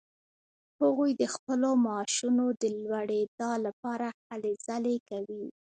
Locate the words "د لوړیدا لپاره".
2.61-4.07